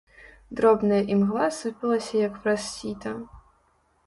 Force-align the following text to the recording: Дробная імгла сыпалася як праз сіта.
Дробная 0.59 1.01
імгла 1.15 1.49
сыпалася 1.57 2.15
як 2.27 2.33
праз 2.47 2.61
сіта. 2.73 3.15